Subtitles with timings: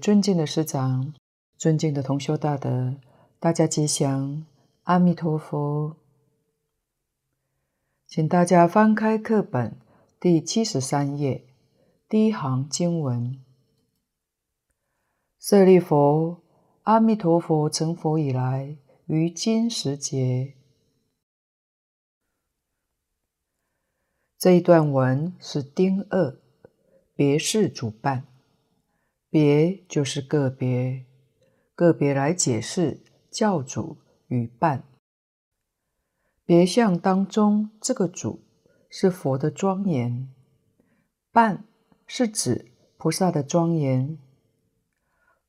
[0.00, 1.12] 尊敬的师长，
[1.56, 2.94] 尊敬的同修大德，
[3.38, 4.46] 大家吉祥，
[4.84, 5.96] 阿弥陀佛。
[8.06, 9.76] 请大家翻开课本
[10.18, 11.44] 第七十三页，
[12.08, 13.38] 第一行经文：
[15.38, 16.40] 舍利佛，
[16.84, 18.76] 阿弥陀佛成佛以来，
[19.06, 20.54] 于今时节。
[24.38, 26.38] 这一段文是丁二，
[27.14, 28.24] 别事主办。
[29.30, 31.04] 别就是个别，
[31.74, 34.84] 个别来解释教主与伴。
[36.46, 38.40] 别相当中，这个主
[38.88, 40.32] 是佛的庄严，
[41.30, 41.64] 伴
[42.06, 44.18] 是指菩萨的庄严。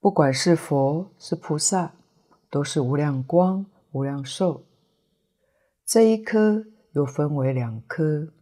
[0.02, 1.96] 不管是佛是菩萨，
[2.50, 4.66] 都是无量光、无量寿。
[5.86, 8.34] 这一科又分为两科：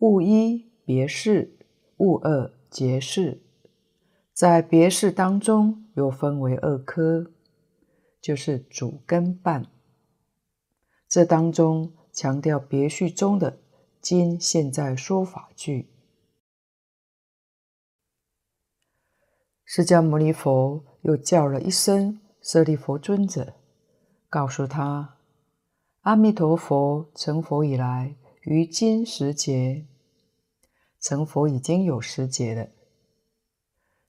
[0.00, 1.56] 物一别事，
[1.98, 3.45] 物二结事。
[4.36, 7.32] 在别事当中，又分为二科，
[8.20, 9.64] 就是主跟办。
[11.08, 13.58] 这当中强调别序中的
[13.98, 15.88] 今现在说法句。
[19.64, 23.54] 释迦牟尼佛又叫了一声舍利弗尊者，
[24.28, 25.16] 告诉他：
[26.02, 29.86] 阿弥陀佛成佛以来，于今时节，
[31.00, 32.68] 成佛已经有时节了。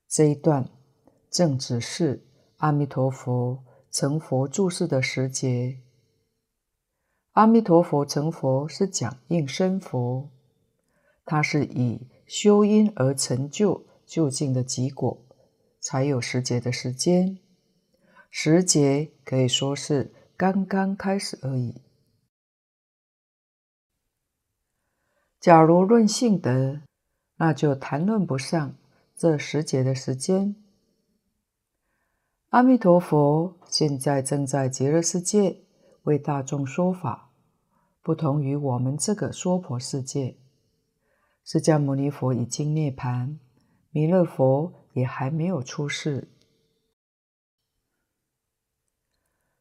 [0.08, 0.70] 这一段
[1.30, 2.26] 正指是
[2.58, 5.80] 阿弥陀佛成佛住世的时节。
[7.34, 10.30] 阿弥陀佛成佛是讲应身佛，
[11.26, 15.26] 他是以修因而成就究竟的结果，
[15.82, 17.38] 才有时节的时间。
[18.32, 21.82] 时节可以说是刚刚开始而已。
[25.40, 26.82] 假如论性德，
[27.36, 28.74] 那就谈论不上。
[29.18, 30.56] 这时节的时间，
[32.50, 35.64] 阿弥陀佛现在正在极乐世界
[36.04, 37.32] 为大众说法，
[38.04, 40.38] 不同于我们这个娑婆世界。
[41.44, 43.40] 释迦牟尼佛已经涅槃，
[43.90, 46.28] 弥勒佛也还没有出世。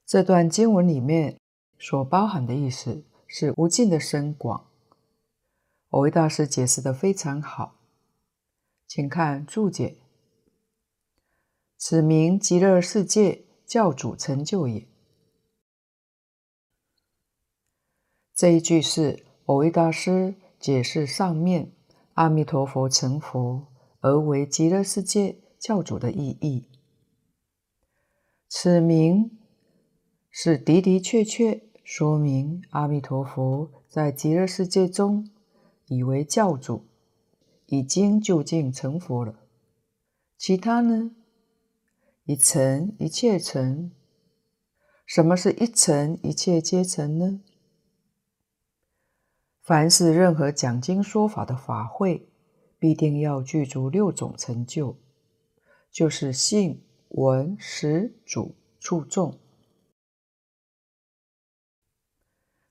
[0.05, 1.41] 这段经文里面
[1.79, 4.67] 所包含的意思是无尽的深广。
[5.89, 7.76] 我为大师解释得非常好。
[8.87, 9.99] 请看注解
[11.77, 14.87] ：“此名极乐世界教主成就也。”
[18.35, 21.73] 这一句是蕅益大师解释上面
[22.15, 23.67] 阿弥陀佛成佛
[24.01, 26.69] 而为极乐世界教主的意义。
[28.49, 29.39] 此名
[30.31, 35.29] 是的的确确说明阿弥陀佛在极乐世界中
[35.87, 36.85] 已为教主。
[37.67, 39.41] 已经究竟成佛了，
[40.39, 41.11] 其他呢？
[42.25, 43.91] 一成一切成。
[45.05, 47.41] 什么是一成一切皆成呢？
[49.63, 52.29] 凡是任何讲经说法的法会，
[52.79, 54.97] 必定要具足六种成就，
[55.91, 59.39] 就是信、闻、识、主、处、众。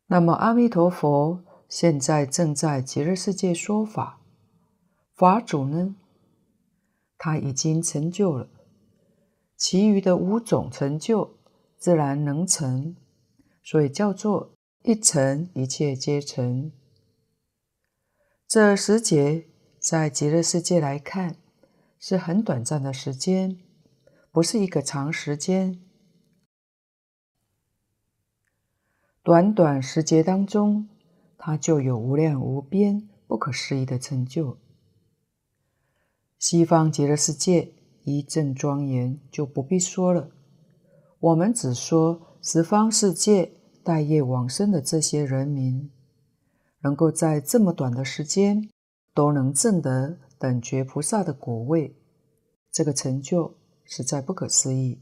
[0.07, 4.21] 那么阿弥陀佛现在正在极乐世界说法。
[5.15, 5.95] 法主呢，
[7.17, 8.49] 他已经成就了，
[9.55, 11.37] 其余的五种成就
[11.77, 12.97] 自然能成，
[13.63, 14.51] 所以叫做
[14.83, 16.69] 一成一切皆成。
[18.45, 19.47] 这时节
[19.79, 21.37] 在极乐世界来看
[21.97, 23.57] 是很短暂的时间，
[24.33, 25.81] 不是一个长时间。
[29.23, 30.89] 短短时节当中，
[31.37, 34.57] 他就有无量无边、不可思议的成就。
[36.37, 37.73] 西方极乐世界
[38.03, 40.29] 一正庄严，就不必说了。
[41.19, 43.51] 我们只说十方世界
[43.83, 45.89] 待业往生的这些人民，
[46.81, 48.69] 能够在这么短的时间
[49.13, 51.95] 都能证得等觉菩萨的果位，
[52.71, 55.01] 这个成就实在不可思议。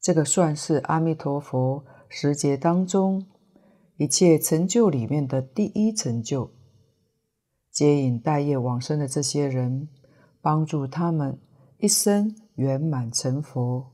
[0.00, 3.26] 这个算是阿弥陀佛十劫当中
[3.96, 6.50] 一切成就里面的第一成就。
[7.72, 9.88] 接引带业往生的这些人，
[10.42, 11.40] 帮助他们
[11.78, 13.90] 一生圆满成佛。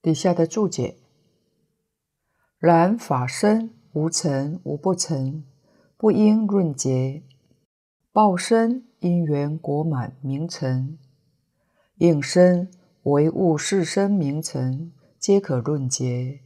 [0.00, 0.96] 底下的注解：
[2.58, 5.44] 然法身无成无不成，
[5.98, 7.22] 不应论结；
[8.12, 10.98] 报身因缘果满名成，
[11.96, 12.70] 应身
[13.02, 16.40] 唯物是身名成，皆可论结。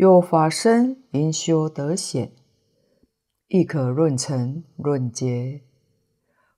[0.00, 2.32] 有法身因修得显，
[3.48, 5.60] 亦可论成论结。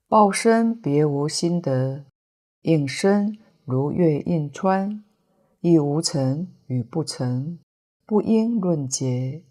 [0.06, 2.04] 报身别无心得，
[2.60, 5.02] 应身如月映川，
[5.58, 7.58] 亦无成与不成，
[8.06, 9.42] 不应论詰。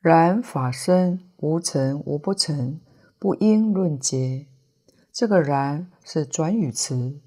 [0.00, 2.80] 然法身无成无不成，
[3.20, 4.46] 不应论詰。
[5.12, 7.20] 这个“然”是转语词。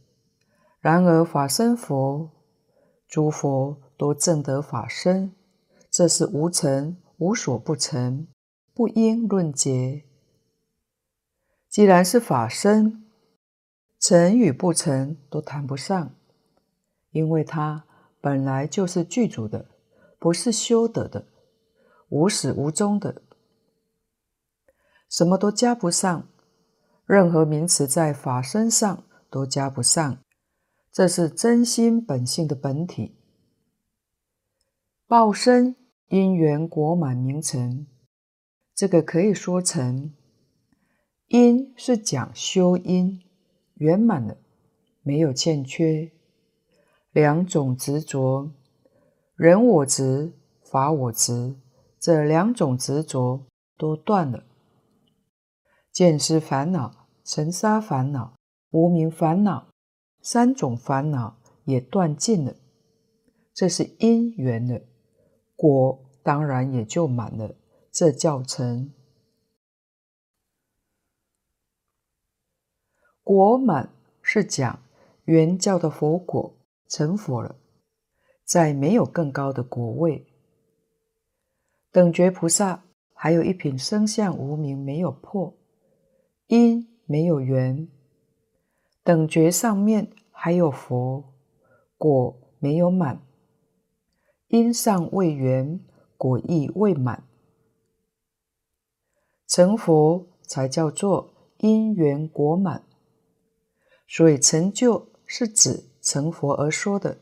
[0.82, 2.32] 然而法身佛，
[3.08, 5.34] 诸佛都证得法身，
[5.90, 8.28] 这是无成无所不成，
[8.74, 10.04] 不应论结。
[11.70, 13.06] 既然是法身，
[14.00, 16.14] 成与不成都谈不上，
[17.12, 17.86] 因为它
[18.20, 19.68] 本来就是具足的，
[20.20, 21.26] 不是修得的。
[22.10, 23.22] 无始无终的，
[25.10, 26.28] 什么都加不上，
[27.06, 30.18] 任何名词在法身上都加不上，
[30.98, 33.20] 这是真心本性的本体。
[35.06, 35.76] 报身
[36.08, 37.86] 因缘果满名成，
[38.74, 40.16] 这个可以说成
[41.28, 43.22] 因是讲修因
[43.76, 44.38] 圆满的，
[45.04, 46.12] 没有欠缺。
[47.12, 48.52] 两种执着，
[49.36, 51.58] 人我执、法我执。
[52.00, 53.46] 这两种执着
[53.78, 54.44] 都断了，
[55.92, 58.34] 见思烦恼、尘沙烦恼、
[58.72, 59.68] 无明烦恼
[60.22, 62.56] 三种烦恼也断尽了，
[63.54, 64.82] 这是因缘了，
[65.56, 67.56] 果当然也就满了，
[67.92, 68.92] 这叫成。
[73.24, 73.90] 果满
[74.22, 74.82] 是讲
[75.26, 76.58] 圆教的佛果
[76.88, 77.58] 成佛了，
[78.46, 80.26] 再没有更高的果位。
[81.92, 85.58] 等觉菩萨还有一品生相无明没有破，
[86.48, 87.88] 因没有缘；
[89.08, 91.24] 等觉上面还有佛，
[91.98, 93.26] 果没有满，
[94.50, 95.80] 因上未圆，
[96.18, 97.24] 果亦未满。
[99.48, 102.84] 成佛才叫做因缘果满，
[104.10, 107.20] 所以成就是指成佛而说的。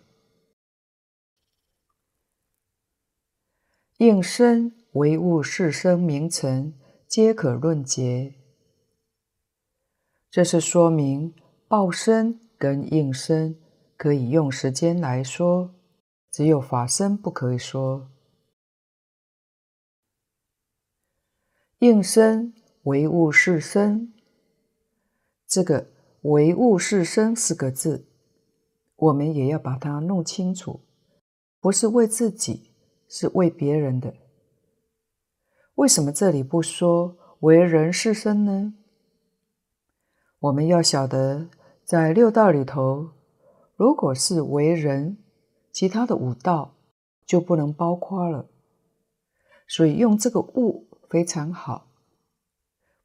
[3.97, 6.73] 应身唯物是身名成，
[7.07, 8.33] 皆可论结。
[10.31, 11.35] 这是说明
[11.67, 13.57] 报身跟应身
[13.97, 15.73] 可以用时间来说，
[16.31, 18.09] 只有法身不可以说。
[21.79, 22.53] 应身
[22.83, 24.13] 唯物是身，
[25.47, 25.87] 这个
[26.23, 28.07] “唯物是身”四个字，
[28.95, 30.81] 我们也要把它弄清楚，
[31.59, 32.71] 不是为自己。
[33.07, 34.13] 是为别人的。
[35.75, 38.73] 为什么这里不说为人是身呢？
[40.45, 41.47] 我们要晓得，
[41.83, 43.09] 在六道里头，
[43.75, 45.17] 如果是为人，
[45.71, 46.75] 其他的五道
[47.25, 48.45] 就不能包括了。
[49.67, 51.87] 所以用这个物非常好，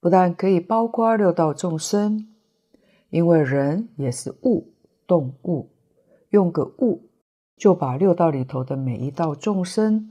[0.01, 2.29] 不但可以包括六道众生，
[3.09, 4.75] 因为人也是物，
[5.07, 5.71] 动物，
[6.29, 7.07] 用个物。
[7.57, 10.11] 就把六道里头的每一道众生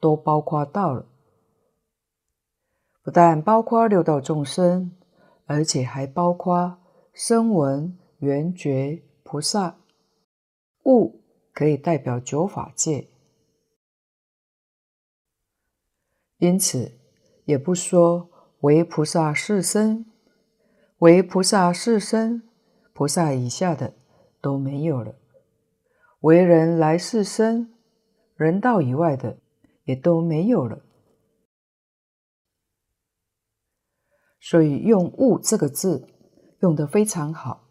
[0.00, 1.06] 都包括到了，
[3.02, 4.92] 不但包括六道众生，
[5.50, 6.78] 而且还包括
[7.12, 9.80] 声闻、缘觉、菩萨。
[10.84, 11.20] 物
[11.52, 13.08] 可以代表九法界，
[16.38, 16.92] 因此
[17.46, 18.30] 也不说
[18.60, 20.06] 唯菩萨是身，
[20.98, 22.44] 唯菩萨是身，
[22.92, 23.94] 菩萨以下的
[24.40, 25.16] 都没有了。
[26.20, 27.74] 唯人来是身，
[28.36, 29.36] 人道以外的
[29.82, 30.84] 也都没有了。
[34.40, 36.08] 所以用“物”这个字
[36.60, 37.68] 用得非常好。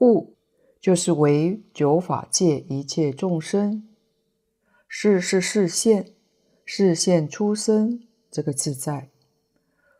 [0.00, 0.34] 物
[0.80, 3.88] 就是为九法界一切众生。
[4.86, 6.12] 是是示现，
[6.64, 9.10] 示现出生这个自在。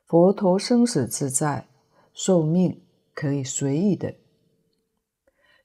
[0.07, 1.67] 佛陀生死自在，
[2.13, 4.15] 寿命可以随意的。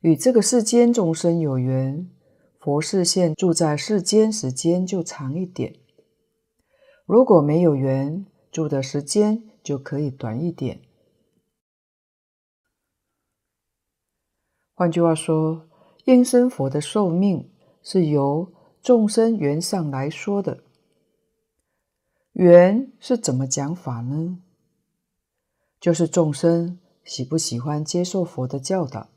[0.02, 2.10] 与这个世间众生有缘，
[2.60, 5.74] 佛示现住在世间时间就长一点；
[7.06, 10.82] 如果没有缘，住的时间就可以短一点。
[14.74, 15.68] 换句话说，
[16.06, 17.52] 应身佛的寿命
[17.84, 18.52] 是由
[18.82, 20.64] 众生缘上来说的。
[22.34, 24.42] 缘是怎么讲法呢？
[25.80, 29.10] 就是众生喜不喜欢接受佛的教导。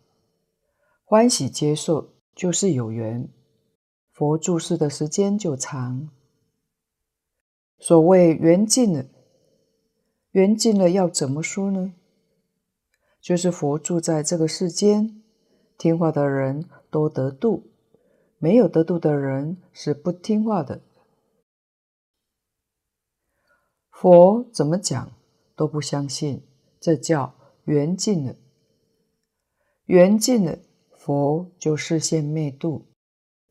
[1.04, 3.28] 欢喜接受就是有缘，
[4.10, 6.08] 佛住世的时间就长。
[7.78, 9.04] 所谓缘尽了，
[10.32, 11.94] 缘尽了要怎么说呢？
[13.20, 15.22] 就是佛住在这个世间，
[15.78, 17.70] 听话的人都得度，
[18.38, 20.80] 没有得度的人是不听话的。
[23.90, 25.12] 佛怎么讲？
[25.54, 26.42] 都不相信，
[26.80, 27.34] 这叫
[27.64, 28.34] 缘尽了。
[29.84, 30.58] 缘尽了，
[30.96, 32.86] 佛就示现灭度，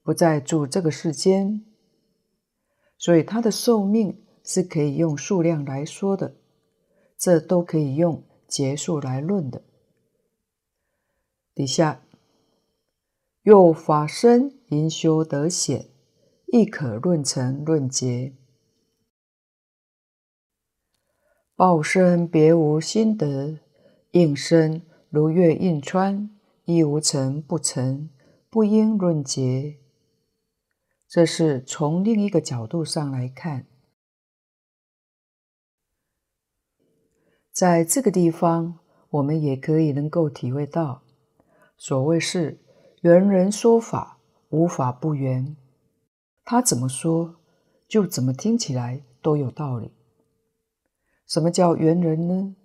[0.02, 1.64] 不再住这个世间，
[2.98, 6.36] 所以他的寿命是可以用数量来说的，
[7.22, 9.62] 这都可以用劫数来论的。
[11.54, 12.02] 底下，
[13.44, 15.90] 又法身因修得显，
[16.48, 18.34] 亦可论成论劫。
[21.56, 23.60] 报身别无心得，
[24.14, 26.36] 应身如月映川，
[26.66, 28.10] 亦无成不成，
[28.50, 29.78] 不应论劫。
[31.08, 33.68] 这是从另一个角度上来看，
[37.52, 38.80] 在这个地方，
[39.10, 41.02] 我们也可以能够体会到，
[41.78, 42.58] 所谓是
[43.02, 44.18] 圆人说法，
[44.50, 45.56] 无法不圆。
[46.46, 47.36] 他怎么说，
[47.88, 49.92] 就怎么听起来都有道理。
[51.28, 52.56] 什么叫圆人呢？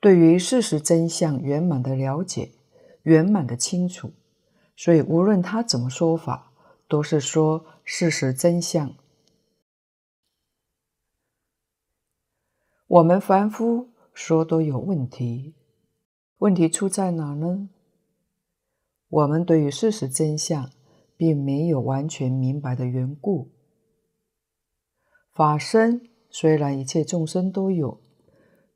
[0.00, 2.50] 对于事实真相圆满的了解，
[3.02, 4.10] 圆满的清楚，
[4.76, 6.52] 所以无论他怎么说法，
[6.88, 8.92] 都是说事实真相。
[12.92, 15.54] 我们凡夫说都有问题，
[16.40, 17.70] 问题出在哪呢？
[19.08, 20.68] 我们对于事实真相
[21.16, 23.50] 并没有完全明白的缘故。
[25.32, 27.98] 法身虽然一切众生都有，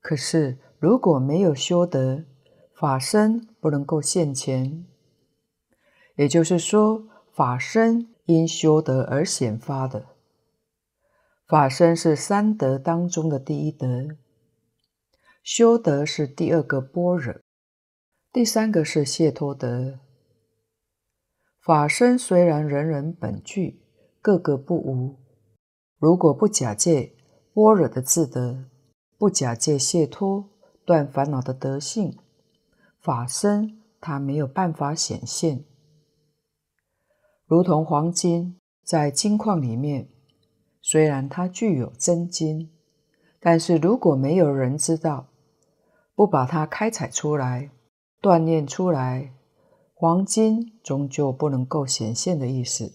[0.00, 2.24] 可是如果没有修德，
[2.72, 4.86] 法身不能够现前。
[6.14, 10.15] 也就是说，法身因修德而显发的。
[11.46, 14.16] 法身是三德当中的第一德，
[15.44, 17.36] 修德是第二个般若，
[18.32, 20.00] 第三个是解脱德。
[21.60, 23.80] 法身虽然人人本具，
[24.20, 25.20] 个个不无。
[26.00, 27.14] 如果不假借
[27.54, 28.64] 般若的自德，
[29.16, 30.50] 不假借解脱
[30.84, 32.18] 断烦恼的德性，
[33.00, 35.64] 法身它没有办法显现。
[37.46, 40.08] 如同黄金在金矿里面，
[40.88, 42.70] 虽然它具有真金，
[43.40, 45.26] 但是如果没有人知道，
[46.14, 47.72] 不把它开采出来、
[48.22, 49.34] 锻炼出来，
[49.94, 52.92] 黄金终究不能够显现的意思。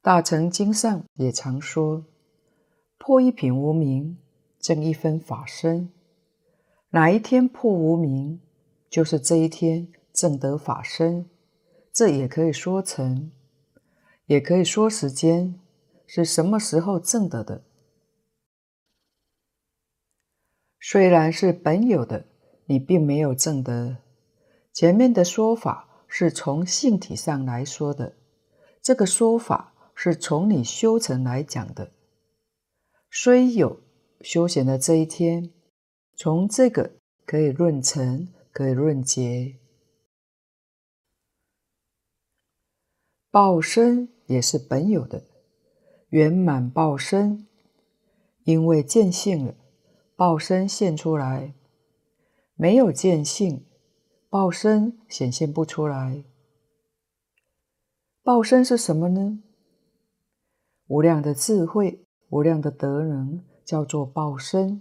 [0.00, 2.06] 大乘经上也常说
[2.96, 4.16] ：“破一品无明，
[4.58, 5.92] 证一分法身。”
[6.92, 8.40] 哪一天破无明，
[8.88, 11.28] 就是这一天证得法身。
[11.92, 13.30] 这也可以说成，
[14.30, 15.58] 也可以说时间
[16.06, 17.64] 是什么时候证得的。
[20.78, 22.26] 虽然是本有的，
[22.66, 23.96] 你并没有证得。
[24.72, 28.14] 前面的说法是从性体上来说的，
[28.80, 29.74] 这个说法。
[30.02, 31.92] 是从你修成来讲的，
[33.10, 33.82] 虽有
[34.22, 35.52] 修闲的这一天，
[36.16, 36.92] 从这个
[37.26, 39.58] 可以论成，可以论劫。
[43.30, 45.24] 报身也是本有的，
[46.10, 47.48] 圆满报身，
[48.44, 49.56] 因为见性了，
[50.14, 51.52] 报身现出来；
[52.54, 53.64] 没有见性，
[54.28, 56.22] 报身显现不出来。
[58.22, 59.42] 报身是什么呢？
[60.86, 64.80] 无量的智慧，无量的德能，叫做报身。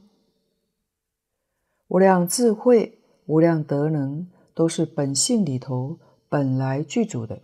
[1.87, 5.97] 无量智慧、无量德能，都是本性里头
[6.29, 7.41] 本来具足的。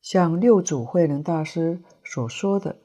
[0.00, 2.76] 像六祖慧能大师所说的：“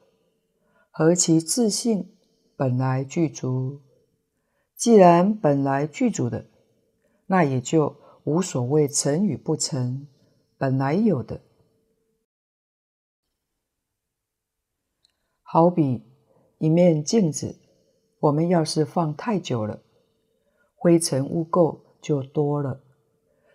[0.90, 2.14] 何其自信
[2.56, 3.80] 本来具足？”
[4.76, 6.46] 既然本来具足的，
[7.26, 10.06] 那也就无所谓成与不成，
[10.58, 11.40] 本来有的。
[15.42, 16.02] 好比
[16.58, 17.56] 一面镜子，
[18.20, 19.80] 我们要是放太久了，
[20.74, 22.82] 灰尘污垢就多了。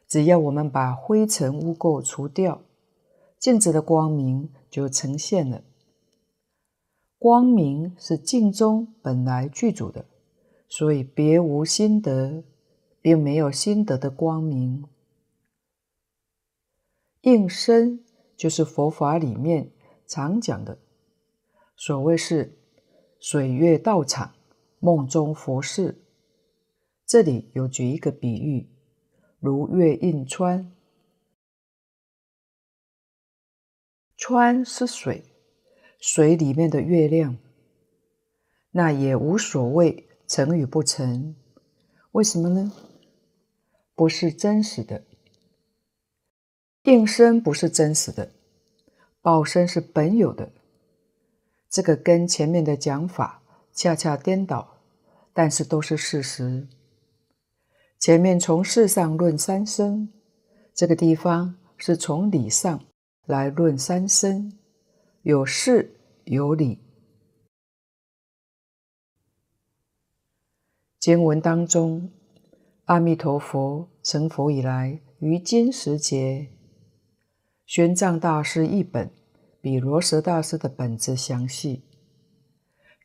[0.08, 2.64] 只要我们把灰尘污垢除掉，
[3.42, 5.64] 镜子的光明就呈现了。
[7.18, 10.06] 光明是镜中本来具足的，
[10.70, 12.44] 所以别无心得，
[13.02, 14.86] 并没有心得的光明。
[17.22, 18.04] 应身
[18.38, 19.72] 就是佛法里面
[20.06, 20.78] 常讲的。
[21.76, 22.56] 所谓是
[23.20, 24.36] 水月道场，
[24.78, 26.00] 梦中佛事。
[27.08, 28.70] 这里有举一个比喻，
[29.40, 30.72] 如月映川，
[34.24, 35.24] 川是水，
[36.00, 37.38] 水里面的月亮，
[38.70, 41.36] 那也无所谓成与不成。
[42.12, 42.72] 为什么呢？
[43.96, 45.04] 不是真实的，
[46.84, 48.32] 应身不是真实的，
[49.24, 50.52] 报身是本有的。
[51.68, 53.42] 这个跟前面的讲法
[53.74, 54.78] 恰恰颠倒，
[55.34, 56.68] 但是都是事实。
[57.98, 60.14] 前面从事上论三身，
[60.76, 62.86] 这个地方是从理上
[63.26, 64.58] 来论三生，
[65.22, 66.80] 有事有理。
[71.00, 72.12] 经文当中，
[72.86, 76.50] 阿弥陀佛成佛以来，于今时节，
[77.66, 79.12] 玄奘大师译本
[79.62, 81.84] 比罗什大师的本子详细。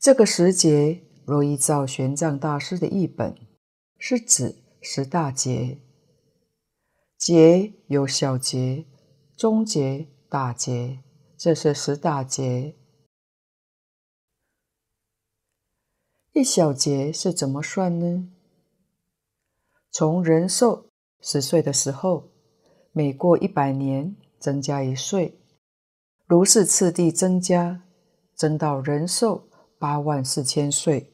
[0.01, 3.35] 这个时节，若依照玄奘大师的译本，
[3.99, 5.79] 是指十大劫。
[7.17, 8.85] 劫有小劫、
[9.37, 11.03] 中劫、大劫，
[11.37, 12.75] 这是十大劫。
[16.33, 18.31] 一小劫是怎么算呢？
[19.91, 20.89] 从人寿
[21.21, 22.31] 十岁的时候，
[22.93, 25.39] 每过一百年增加一岁，
[26.25, 27.83] 如是次第增加，
[28.35, 31.13] 增到人寿八万四千岁。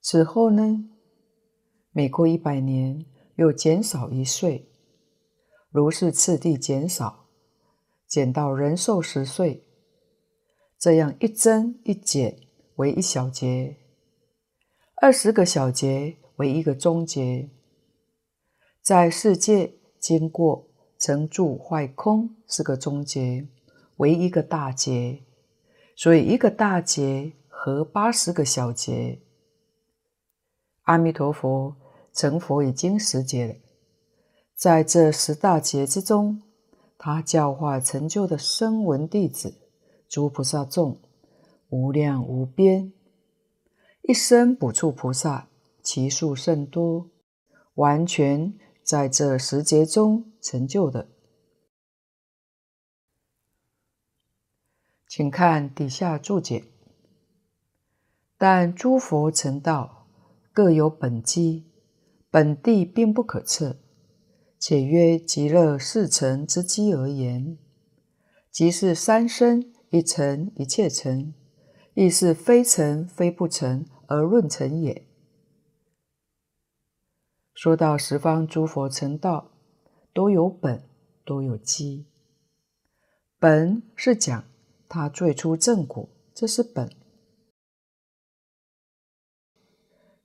[0.00, 0.88] 此后呢，
[1.90, 4.72] 每过一百年又减少一岁，
[5.76, 7.26] 如是次第减少，
[8.06, 9.62] 减到人寿十岁。
[10.78, 12.34] 这样一增一减
[12.76, 13.76] 为一小节。
[15.02, 17.50] 二十个小节为一个中劫，
[18.80, 20.66] 在世界经过
[20.98, 23.46] 成住坏空是个中劫，
[23.98, 25.20] 为一个大劫，
[25.94, 29.18] 所以一个大劫合八十个小劫。
[30.84, 31.76] 阿弥陀佛
[32.14, 33.54] 成佛已经十劫了，
[34.56, 36.40] 在这十大劫之中，
[36.96, 39.54] 他教化成就的声闻弟子
[40.08, 40.98] 诸菩萨众
[41.68, 42.90] 无量无边。
[44.00, 45.48] 一生补处菩萨，
[45.82, 47.10] 其数甚多，
[47.74, 51.06] 完全在这十劫中成就的。
[55.06, 56.64] 请看底下注解。
[58.38, 60.06] 但诸佛成道，
[60.52, 61.66] 各有本机，
[62.30, 63.76] 本地并不可测，
[64.58, 67.58] 且约极乐世成之机而言，
[68.50, 71.34] 即是三身一成一切成，
[71.94, 73.86] 亦是非成非不成。
[74.08, 75.04] 而论成也。
[77.52, 79.50] 说到十方诸佛成道，
[80.12, 80.88] 都有本，
[81.24, 82.06] 都有机。
[83.40, 84.44] 本是讲
[84.88, 86.88] 他最初正果，这是本；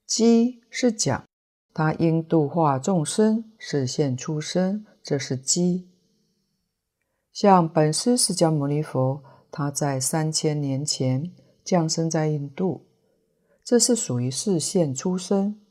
[0.05, 1.27] 机是讲
[1.73, 5.89] 他应度化众生，示现出生，这是机。
[7.31, 11.31] 像本师释迦牟尼佛，他在三千年前
[11.63, 12.85] 降生在印度。
[13.63, 15.61] 这是属于示现出生，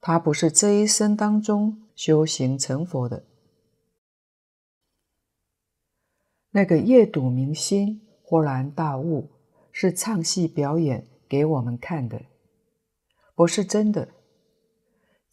[0.00, 3.24] 他不是这一生当中修行成佛的。
[6.50, 9.30] 那个夜睹明星，豁然大悟，
[9.72, 12.20] 是唱戏表演给我们看的，
[13.34, 14.06] 不是真的。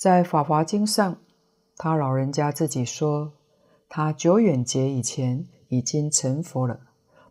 [0.02, 1.22] 在《法华经》上，
[1.78, 3.34] 他老人家自己说，
[3.88, 6.80] 他久远劫以前已经成佛了，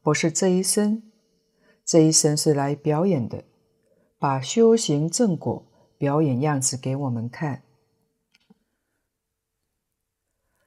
[0.03, 1.03] 不是这一生，
[1.85, 3.43] 这一生是来表演的。
[4.21, 5.67] 把修行正果
[5.99, 7.65] 表演样子给我们看，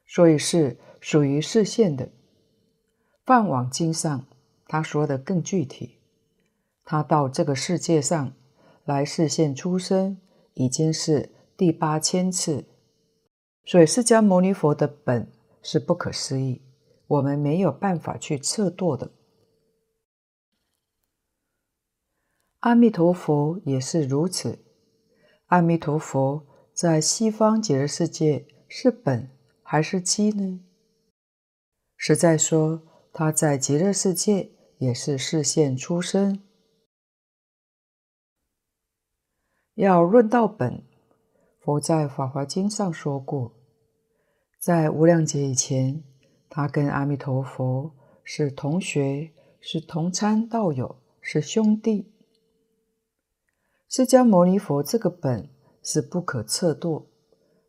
[0.05, 2.07] 所以是属于示现的。
[3.25, 4.25] 《梵网经》上
[4.67, 5.99] 他说的更具体，
[6.83, 8.33] 他到这个世界上
[8.83, 10.17] 来示现出生，
[10.55, 11.31] 已经是
[11.63, 12.65] 第八千次。
[13.63, 16.61] 所以释迦牟尼佛的本是不可思议，
[17.07, 19.09] 我们没有办法去测度的。
[22.59, 24.59] 阿弥陀佛也是如此。
[25.45, 29.29] 阿弥陀佛在西方极乐世界是本
[29.61, 30.59] 还是基呢？
[31.95, 32.81] 实在说，
[33.13, 36.43] 他在极乐世界也是示现出生。
[39.75, 40.83] 要论到本，
[41.63, 43.53] 佛在《法华经》上说过，
[44.59, 46.03] 在无量劫以前，
[46.49, 52.11] 他跟阿弥陀佛是同学，是同参道友，是兄弟。
[53.87, 55.49] 释迦牟尼佛这个本
[55.81, 57.07] 是不可测度，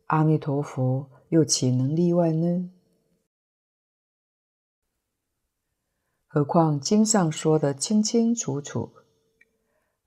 [0.07, 2.69] 阿弥陀佛又岂能例外呢？
[6.27, 8.91] 何况经上说的清清楚楚，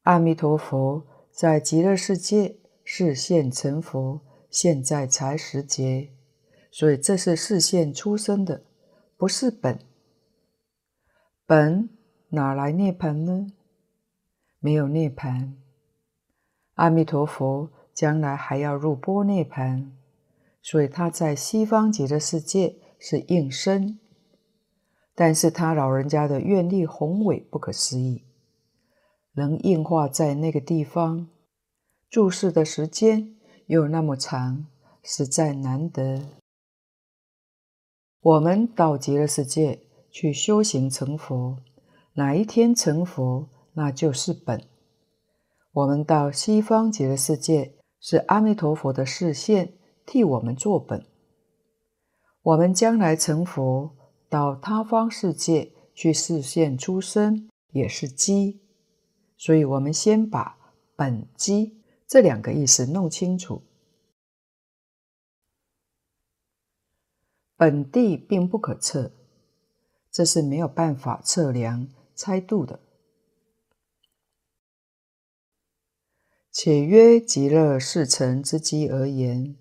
[0.03, 2.59] 阿弥陀佛在极乐世界
[2.91, 6.11] 示现成佛，现在才时节，
[6.71, 8.63] 所以这是示现出生的，
[9.19, 9.79] 不是本。
[11.45, 11.91] 本
[12.31, 13.53] 哪来涅槃呢？
[14.59, 15.53] 没有涅槃。
[16.77, 19.91] 阿弥陀佛将来还要入般涅槃，
[20.63, 23.99] 所以他在西方极乐世界是应身。
[25.15, 28.25] 但是他老人家的愿力宏伟不可思议，
[29.35, 31.29] 能应化在那个地方，
[32.11, 34.67] 住世的时间又那么长，
[35.03, 36.23] 实在难得。
[38.21, 41.59] 我们到极乐世界去修行成佛，
[42.15, 44.63] 哪一天成佛，那就是本。
[45.73, 49.75] 我们到西方极乐世界，是阿弥陀佛的示现
[50.07, 51.05] 替我们做本。
[52.43, 53.95] 我们将来成佛。
[54.31, 58.61] 到他方世界去示现出生也是机，
[59.39, 60.59] 所以我们先把
[60.95, 61.78] 本机
[62.09, 63.63] 这两个意思弄清楚。
[67.55, 69.13] 本地并不可测，
[70.11, 72.81] 这是没有办法测量、猜度的。
[76.51, 79.57] 且约极乐世成之机而言，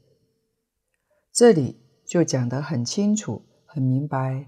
[1.33, 4.47] 这里就讲得很清楚、很明白。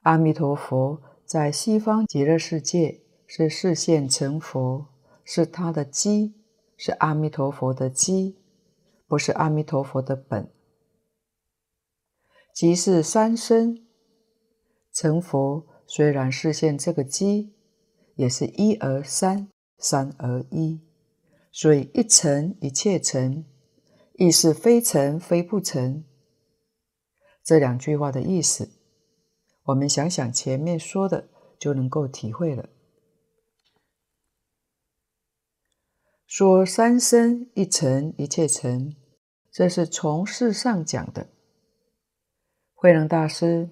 [0.00, 4.86] 阿弥陀佛在西方极乐世界是示现成佛，
[5.24, 6.34] 是他的机，
[6.76, 8.36] 是阿弥陀佛的基，
[9.06, 10.50] 不是阿弥陀佛的本。
[12.54, 13.86] 即是三身
[14.92, 17.52] 成佛，虽然实现这个基，
[18.14, 20.80] 也是一而三，三而一，
[21.52, 23.44] 所以一成一切成，
[24.14, 26.04] 亦是非成非不成。
[27.44, 28.70] 这两句话的意思。
[29.64, 32.68] 我们想想前面说的，就能够体会了。
[36.26, 38.94] 说三身一成一切成，
[39.52, 41.28] 这是从事上讲的。
[42.74, 43.70] 慧能大师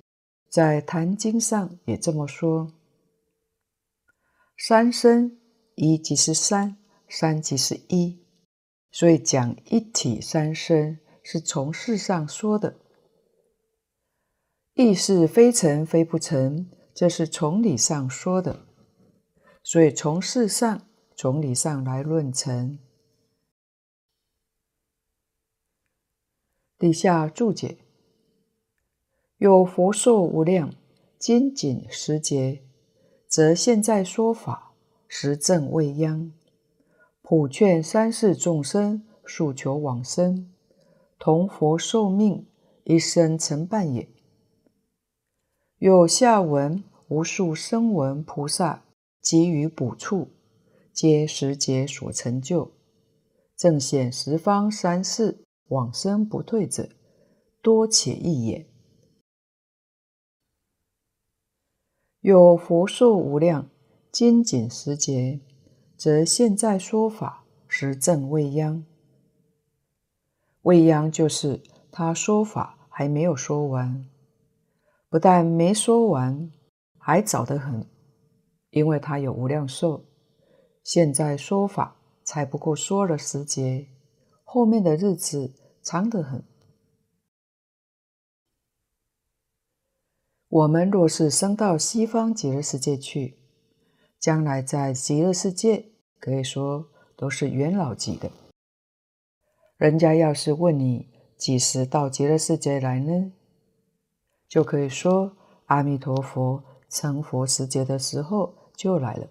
[0.49, 2.73] 在《坛经》上也这么说：
[4.57, 5.37] 三身
[5.75, 6.77] 一即是三，
[7.09, 8.25] 三即是一，
[8.93, 12.77] 所以讲一体三身是从事上说的。
[14.75, 18.65] 亦是非成非不成，这是从理上说的，
[19.63, 20.87] 所以从事上、
[21.17, 22.79] 从理上来论成。
[26.79, 27.79] 底下注解：
[29.39, 30.75] 有佛寿无量，
[31.19, 32.63] 精进时节，
[33.29, 34.73] 则现在说法，
[35.09, 36.33] 实证未央，
[37.23, 40.53] 普劝三世众生，速求往生，
[41.19, 42.47] 同佛受命，
[42.83, 44.09] 一生成办也。
[45.79, 48.85] 有下文无数声闻菩萨
[49.23, 50.29] 给予补处，
[50.95, 52.71] 皆时节所成就，
[53.57, 56.89] 正显十方三世往生不退者，
[57.61, 58.65] 多且益也。
[62.21, 63.69] 有佛寿无量，
[64.13, 65.41] 精进时节，
[65.97, 68.87] 则现在说法，实证未央。
[70.63, 74.09] 未央就是他说法还没有说完。
[75.09, 76.53] 不但没说完，
[76.99, 77.85] 还早得很，
[78.71, 80.05] 因为他有无量寿。
[80.85, 83.89] 现在说法才不过说了时节，
[84.45, 85.51] 后面的日子
[85.83, 86.45] 长得很。
[90.47, 93.39] 我们若是生到西方极乐世界去，
[94.21, 95.87] 将来在极乐世界
[96.21, 98.31] 可以说都是元老级的。
[99.79, 103.33] 人家要是问你几时到极乐世界来呢？
[104.47, 105.35] 就可以说，
[105.67, 109.27] 阿弥陀佛成佛时节的时候就来了。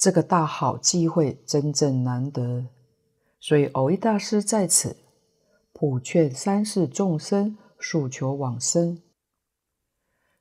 [0.00, 2.66] 这个大好机会真正难得，
[3.38, 4.96] 所以蕅益大师在此
[5.74, 9.02] 普劝三世众生速求往生。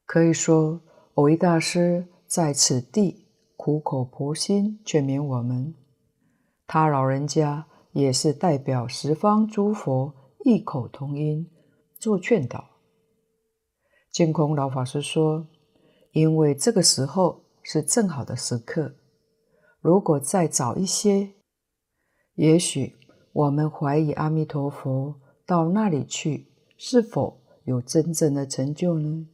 [0.05, 0.79] 可以说，
[1.13, 5.75] 蕅益大师在此地苦口婆心劝勉我们，
[6.65, 10.15] 他老人家也是代表十方诸佛。
[10.45, 11.51] 异口同音
[11.97, 12.63] 做劝导。
[14.09, 15.45] 净空老法师说
[16.13, 18.95] ：“因为这个时候是正好的时刻，
[19.81, 21.31] 如果再早一些，
[22.35, 22.97] 也许
[23.31, 25.15] 我们怀疑阿弥陀佛
[25.45, 29.27] 到那里去是否有真正的成就呢？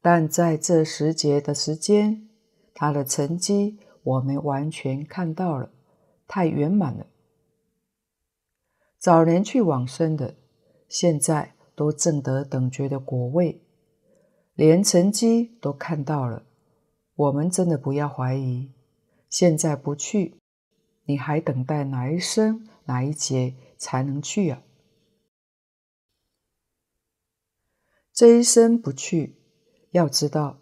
[0.00, 2.28] 但在这时节的时间，
[2.72, 5.70] 他的成绩我们完全看到了，
[6.26, 7.06] 太圆满了。”
[8.98, 10.36] 早年去往生的，
[10.88, 13.62] 现在都证得等觉的果位，
[14.54, 16.44] 连成绩都看到了。
[17.16, 18.70] 我们真的不要怀疑，
[19.30, 20.34] 现在不去，
[21.04, 24.62] 你还等待哪一生哪一劫才能去啊？
[28.12, 29.36] 这一生不去，
[29.92, 30.58] 要知道，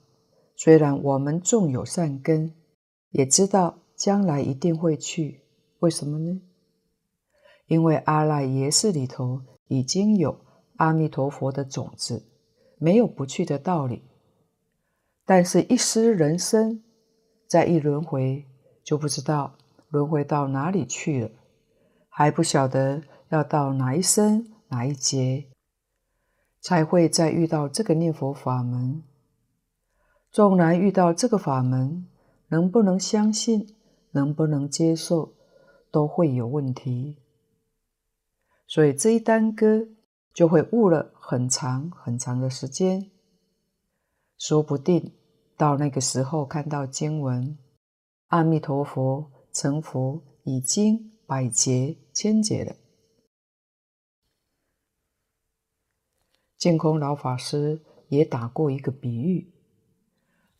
[0.54, 2.54] 虽然我们种有善根，
[3.10, 5.40] 也知道将来一定会去，
[5.80, 6.40] 为什么呢？
[7.66, 10.44] 因为阿赖耶识里头已经有
[10.76, 12.22] 阿弥陀佛的种子，
[12.78, 14.02] 没有不去的道理。
[15.24, 16.82] 但是，一失人身，
[17.46, 18.46] 再一轮回，
[18.88, 19.52] 就不知道
[19.90, 21.30] 轮回到哪里去了，
[22.08, 25.44] 还不晓得要到哪一生哪一劫，
[26.62, 29.02] 才会再遇到这个念佛法门。
[30.30, 32.06] 纵然遇到这个法门，
[32.48, 33.76] 能不能相信，
[34.12, 35.34] 能不能接受，
[35.90, 37.18] 都会有问题。
[38.66, 39.86] 所以这一耽搁，
[40.32, 43.10] 就会误了很长很长的时间。
[44.38, 45.12] 说不定
[45.58, 47.58] 到那个时候看到经文，
[48.28, 52.76] 阿弥陀佛成佛已经百劫千劫了。
[56.58, 59.50] 净空老法师也打过一个比喻。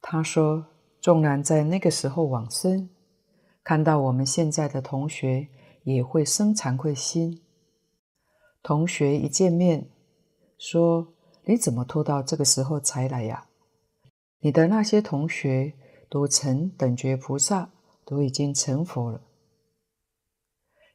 [0.00, 0.66] 他说
[1.02, 2.88] ：“纵然在那个时候往生，
[3.62, 5.48] 看到我们现在的同学，
[5.83, 7.42] 也会生惭愧心。
[8.62, 9.90] 同学一见面，
[10.57, 11.12] 说
[11.44, 13.48] ：‘你怎么拖到这个时候才来呀？’
[14.40, 15.74] 你的那些同学
[16.08, 17.70] 都成等觉菩萨，
[18.04, 19.22] 都已经成佛了。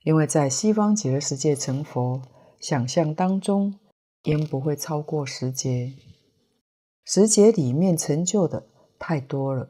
[0.03, 2.21] 因为在西方极乐世界成佛，
[2.59, 3.79] 想象当中
[4.23, 5.93] 应不会超过十劫，
[7.05, 8.67] 十劫里面成就的。”
[9.05, 9.69] 太多了。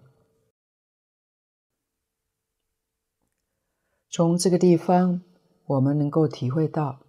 [4.12, 5.24] 从这个地方，
[5.66, 7.00] 我们能够体会到，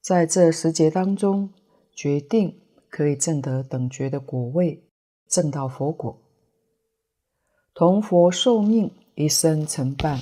[0.00, 1.52] 在这十劫当中，
[1.92, 4.88] 决定可以证得等觉的果位，
[5.26, 6.21] 证到佛果。
[7.74, 10.20] 同佛寿命一生成半，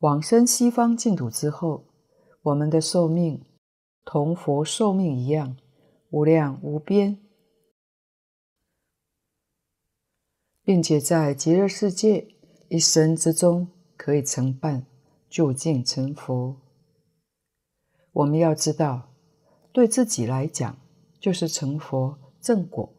[0.00, 1.84] 往生西方净土之后，
[2.42, 3.40] 我们的寿命
[4.04, 5.56] 同佛寿命一样，
[6.10, 7.18] 无量无边。
[10.62, 12.26] 并且在极乐世界
[12.68, 14.84] 一生之中可以成半，
[15.30, 16.56] 究竟成佛。
[18.12, 19.10] 我们要知道，
[19.72, 20.76] 对自己来讲
[21.18, 22.90] 就是成佛正果，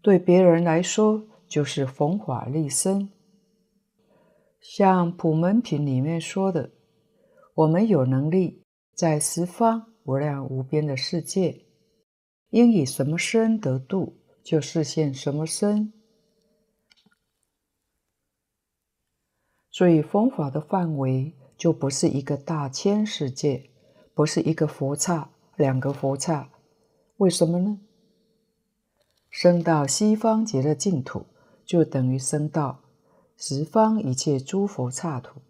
[0.00, 1.22] 对别人来说
[1.52, 3.10] 就是弘法立身。
[4.58, 6.72] 像普门品里面说的，
[7.52, 11.66] 我们有能力在十方无量无边的世界，
[12.48, 15.92] 应以什么身得度，就示现什么身。
[19.70, 23.68] 所以，佛法的范围就不是一个大千世界，
[24.14, 26.48] 不是一个佛刹、两个佛刹。
[27.18, 27.78] 为什么呢？
[29.28, 31.26] 升到西方极乐净土，
[31.64, 32.80] 就等于生到
[33.36, 35.40] 十方一切诸佛刹土。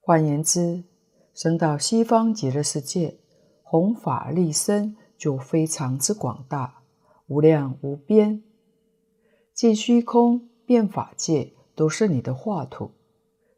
[0.00, 0.84] 换言之，
[1.32, 3.18] 生到西方极乐世界，
[3.62, 6.82] 弘法利身就非常之广大，
[7.26, 8.42] 无量无边。
[9.52, 12.90] 尽虚空遍法界都是你的画土。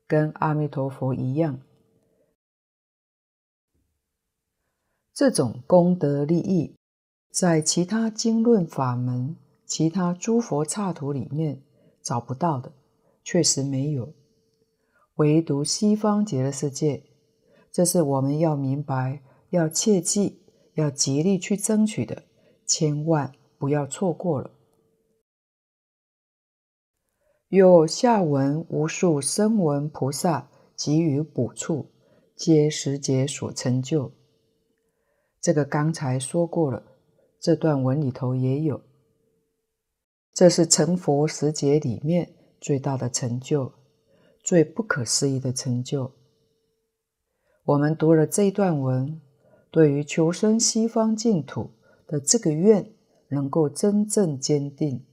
[0.09, 1.59] 跟阿弥陀佛一样，
[5.13, 6.77] 这种功德利益，
[7.33, 9.35] 在其他经论法门、
[9.65, 11.61] 其他诸佛刹土里面
[12.07, 12.73] 找不到的，
[13.25, 14.15] 确实没有。
[15.17, 17.03] 唯独西方极乐世界，
[17.73, 20.41] 这是我们要明白、要切记、
[20.75, 22.23] 要极力去争取的，
[22.65, 24.53] 千万不要错过了。
[27.49, 31.91] 有下文无数声闻菩萨给予补处，
[32.37, 34.13] 皆十劫所成就。
[35.41, 36.85] 这个刚才说过了，
[37.41, 38.81] 这段文里头也有。
[40.37, 43.73] 这是成佛十劫里面最大的成就，
[44.45, 46.13] 最不可思议的成就。
[47.65, 49.19] 我们读了这一段文，
[49.71, 51.71] 对于求生西方净土
[52.07, 52.93] 的这个愿，
[53.31, 55.07] 能够真正坚定。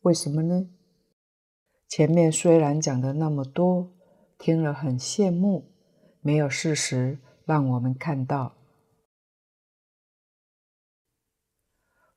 [0.00, 0.68] 为什么呢？
[1.88, 3.92] 前面虽然讲的那么多，
[4.40, 5.70] 听了很羡慕，
[6.20, 8.56] 没有事实让我们看到。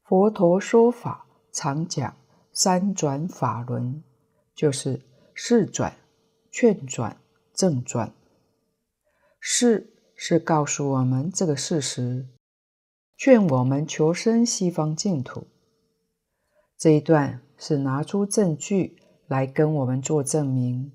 [0.02, 2.18] 佛陀说法常讲
[2.54, 4.04] 三转法轮，
[4.54, 5.02] 就是
[5.34, 5.96] 示转、
[6.50, 7.18] 劝转、
[7.54, 8.14] 正转。
[9.40, 12.28] 示是告诉我们这个事实，
[13.18, 15.48] 劝我们求生西方净土。
[16.78, 18.98] 这一段是拿出证据。
[19.28, 20.92] 来跟我们做证明，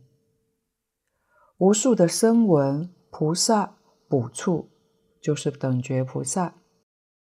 [1.57, 4.69] 无数的声闻菩萨补处，
[5.23, 6.55] 就是等觉菩萨，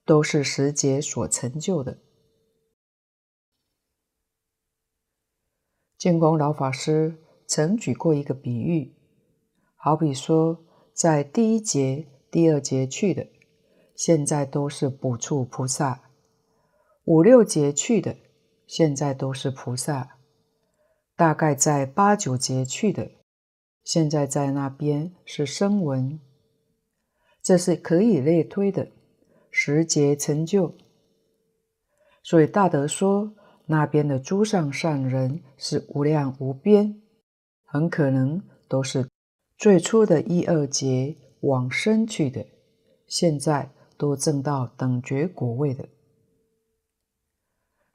[0.04, 1.98] 都是十劫所成就的。
[5.98, 8.94] 建功老法师曾举过一个比喻，
[9.76, 10.60] 好比说，
[10.94, 13.28] 在第一节、第二节去的，
[13.96, 16.04] 现在都是补处菩萨；
[17.06, 18.16] 五六节去的，
[18.68, 20.18] 现在都是菩萨。
[21.16, 23.10] 大概在八九节去的，
[23.84, 26.20] 现在在那边是声闻，
[27.42, 28.92] 这是可以类推的。
[29.50, 30.76] 十节成就。
[32.22, 33.34] 所以大德说，
[33.70, 37.02] 那边的诸上善人是无量无边，
[37.66, 39.10] 很可能都是
[39.58, 42.46] 最初的一二劫往生去的，
[43.08, 45.90] 现在都证到等觉果位的。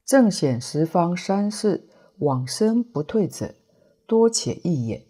[0.05, 3.55] 正显十方三世往生不退者，
[4.07, 5.07] 多且益也。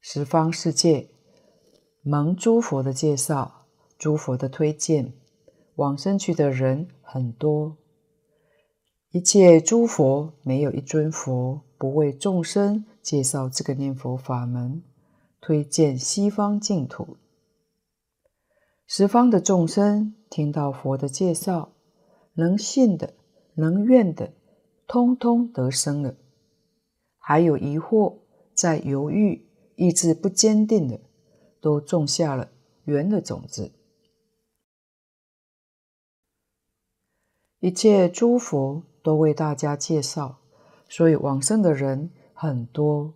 [0.00, 1.08] 十方世界
[2.02, 3.66] 蒙诸佛的介绍，
[3.98, 5.12] 诸佛的推荐，
[5.74, 7.78] 往生去的人很多。
[9.14, 14.82] 一切诸佛没有一尊佛不为众生介绍这个念佛法门，
[15.40, 17.16] 推荐西方净土。
[18.88, 21.70] 十方的众生听到佛的介绍，
[22.32, 23.14] 能信的、
[23.54, 24.32] 能愿的，
[24.88, 26.16] 通通得生了；
[27.16, 28.16] 还有疑惑、
[28.52, 29.46] 在犹豫、
[29.76, 30.98] 意志不坚定的，
[31.60, 32.50] 都种下了
[32.82, 33.70] 缘的种子。
[37.60, 40.38] 一切诸佛都为大家介绍，
[40.88, 43.14] 所以往生的人很多，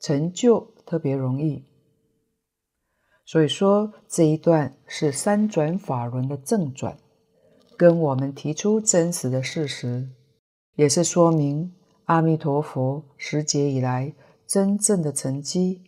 [0.00, 1.64] 成就特别容易。
[3.26, 6.96] 所以说这一段是三转法轮的正转。
[7.76, 10.08] 跟我们提出真实的事实，
[10.76, 14.14] 也是说明阿弥陀佛十劫以来
[14.46, 15.82] 真正的成绩。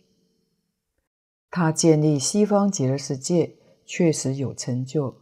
[1.49, 3.55] 他建立西方极乐世界，
[3.85, 5.15] 确实有成就。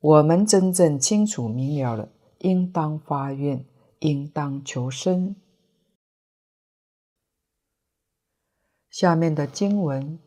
[0.00, 2.10] 我们真正清楚明了了，
[2.44, 3.64] 应当发愿，
[4.00, 5.34] 应当求生。
[8.90, 10.18] 下面的经文，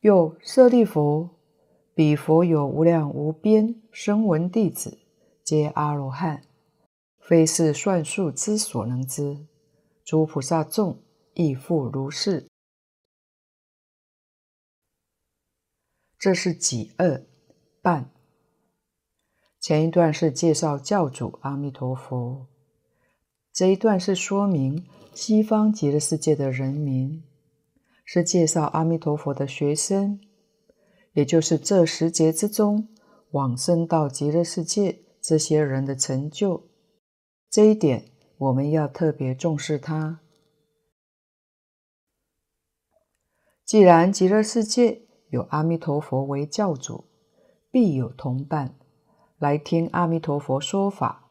[0.00, 1.30] 又舍利弗。
[1.94, 5.00] 彼佛有无量无边声闻弟子，
[5.42, 6.44] 皆阿罗汉，
[7.18, 9.48] 非是算数之所能知。
[10.04, 11.02] 诸菩萨众
[11.34, 12.46] 亦复如是。
[16.16, 17.26] 这是己二
[17.82, 18.12] 半。
[19.60, 22.46] 前一段是介绍教主阿弥陀佛，
[23.52, 27.24] 这一段是说明西方极乐世界的人民，
[28.04, 30.20] 是介绍阿弥陀佛的学生。
[31.14, 32.88] 也就是这十劫之中
[33.32, 36.62] 往生到极乐世界这些人的成就，
[37.50, 38.04] 这一点
[38.36, 40.20] 我们要特别重视它。
[43.64, 47.04] 既然极乐世界有阿弥陀佛为教主，
[47.72, 48.76] 必有同伴
[49.38, 51.30] 来听阿弥陀佛说法，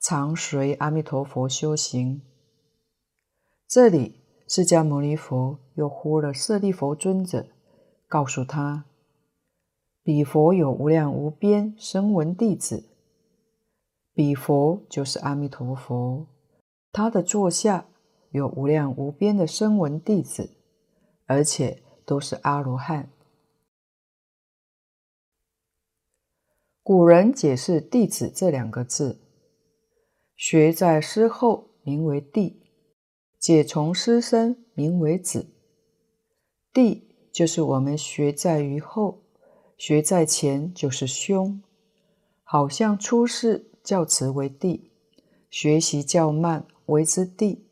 [0.00, 2.20] 常随阿弥陀佛修行。
[3.68, 4.16] 这里
[4.48, 7.46] 释迦牟尼佛又呼了舍利弗尊者，
[8.08, 8.84] 告诉他。
[10.02, 12.88] 彼佛有无量无边声闻弟子，
[14.12, 16.26] 彼佛就是阿弥陀佛，
[16.90, 17.86] 他的座下
[18.30, 20.50] 有无量无边的声闻弟子，
[21.26, 23.08] 而且都是阿罗汉。
[26.88, 29.18] 古人解释“弟子”这两个字，
[30.36, 32.62] 学在师后名为弟，
[33.40, 35.48] 解从师生名为子。
[36.72, 39.24] 弟就是我们学在于后。
[39.76, 41.60] 学在前就是兄，
[42.44, 44.92] 好像出世较迟为弟，
[45.50, 47.66] 学习较慢为之弟。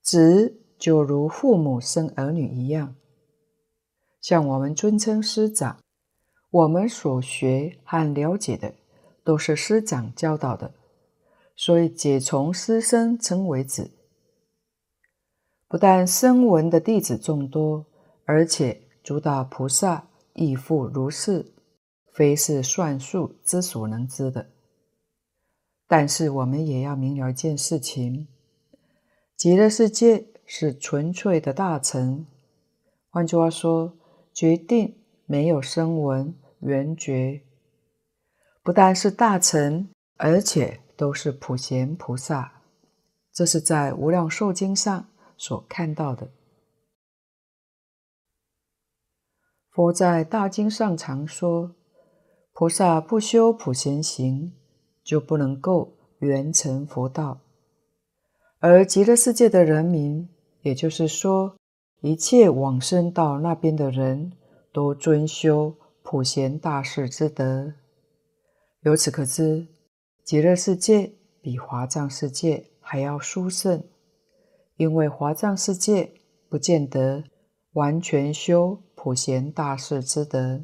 [0.00, 2.96] 子就如父母生儿女一样，
[4.22, 5.78] 像我们尊称师长，
[6.50, 8.74] 我们所学和了解的
[9.24, 10.74] 都是师长教导的，
[11.56, 13.90] 所以解从师生称为子。
[15.68, 17.86] 不但声闻的弟子众多，
[18.24, 20.06] 而且诸大菩萨。
[20.34, 21.52] 亦复如是，
[22.14, 24.46] 非是算数之所能知的。
[25.88, 28.28] 但是我们也要明了一件事情：
[29.36, 32.24] 极乐世界是纯粹的大乘，
[33.10, 33.98] 换句话说，
[34.32, 34.94] 决定
[35.26, 37.42] 没有声闻圆觉。
[38.62, 42.62] 不但是大乘，而且都是普贤菩萨。
[43.32, 46.30] 这是在《无量寿经》上所看到的。
[49.70, 51.74] 佛在大经上常说，
[52.52, 54.52] 菩萨不修普贤行，
[55.02, 57.40] 就不能够圆成佛道。
[58.58, 60.28] 而极乐世界的人民，
[60.62, 61.56] 也就是说，
[62.00, 64.32] 一切往生到那边的人，
[64.72, 67.74] 都尊修普贤大士之德。
[68.82, 69.66] 由此可知，
[70.24, 73.82] 极乐世界比华藏世界还要殊胜，
[74.76, 76.12] 因为华藏世界
[76.48, 77.24] 不见得
[77.72, 78.82] 完全修。
[79.02, 80.62] 普贤大士之德，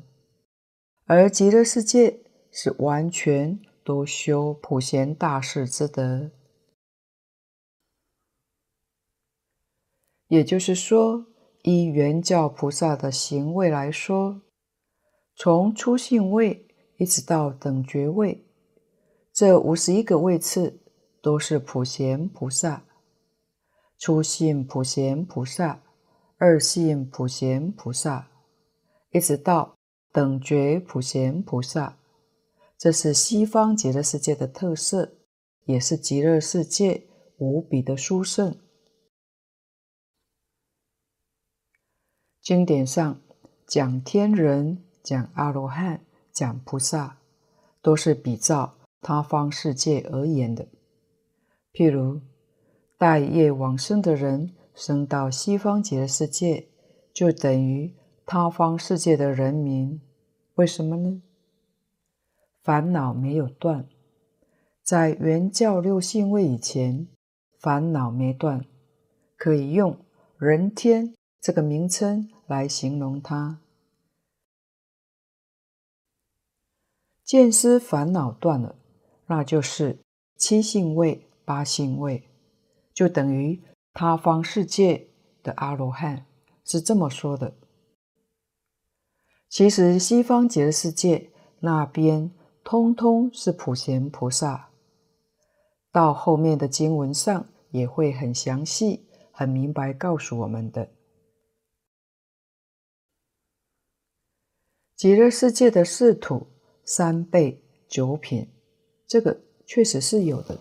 [1.07, 2.21] 而极乐世界
[2.51, 6.31] 是完全都修普贤大士之德。
[10.29, 11.25] 也就是说，
[11.63, 14.43] 依圆教菩萨的行为来说，
[15.37, 16.67] 从初信位
[16.97, 18.43] 一直到等觉位，
[19.35, 20.81] 这五十一个位次
[21.21, 22.83] 都是普贤菩萨。
[23.99, 25.83] 初信普贤菩萨，
[26.39, 28.31] 二信普贤菩萨，
[29.11, 29.77] 一直到
[30.11, 31.99] 等觉普贤菩萨，
[32.79, 35.19] 这是西方极乐世界的特色，
[35.65, 37.07] 也是极乐世界
[37.37, 38.59] 无比的殊胜。
[42.41, 43.21] 经典上
[43.67, 46.01] 讲天人、讲阿罗汉、
[46.33, 47.19] 讲菩萨，
[47.81, 50.67] 都是比照他方世界而言的。
[51.73, 52.21] 譬如
[52.99, 56.67] 带业往生的人生到西方极乐世界，
[57.15, 57.95] 就等于
[58.25, 60.01] 他方世界的人民。
[60.57, 61.23] 为什么呢？
[62.65, 63.87] 烦恼没有断，
[64.83, 67.07] 在圆教六信位以前，
[67.61, 68.65] 烦恼没断，
[69.37, 69.97] 可以用
[70.37, 72.29] 人天这个名称。
[72.49, 73.59] 来形容它，
[77.27, 78.77] 见思烦恼断了，
[79.27, 79.99] 那就是
[80.37, 82.23] 七性位、八性位，
[82.95, 83.61] 就等于
[83.93, 85.09] 他方世界
[85.43, 86.25] 的阿罗汉，
[86.65, 87.57] 是这么说的。
[89.49, 92.31] 其实西方极乐世界那边
[92.63, 94.71] 通通是普贤菩萨，
[95.91, 100.89] 到后面的经文上也会很详细、很明白告诉我们的。
[104.95, 106.47] 极乐世界的四土、
[106.87, 108.49] 三倍、九品，
[109.09, 110.61] 这个确实是有的。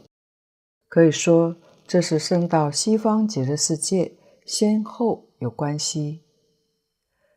[0.88, 1.56] 可以说，
[1.86, 6.24] 这是生到西方极乐世界先后有关系。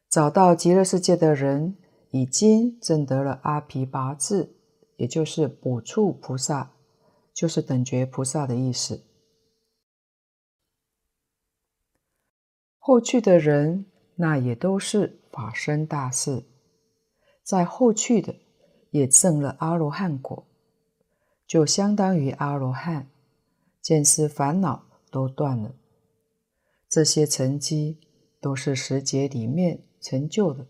[0.09, 1.77] 找到极乐世界的人，
[2.13, 4.57] 已经证得了阿鞞跋致，
[4.97, 6.73] 也就是补处菩萨，
[7.35, 9.05] 就是等觉菩萨的意思。
[12.79, 13.85] 后去的人，
[14.15, 16.45] 那也都是法身大士。
[17.43, 18.35] 在后去的
[18.91, 20.47] 也证了阿罗汉果，
[21.47, 23.09] 就相当于阿罗汉，
[23.81, 25.75] 见思烦恼都断了。
[26.89, 28.01] 这些成绩
[28.41, 30.67] 都是十劫里面成就的。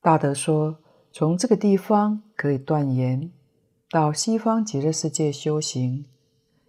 [0.00, 0.78] 大德说，
[1.12, 3.30] 从这个地方可以断言，
[3.90, 6.06] 到西方极乐世界修行，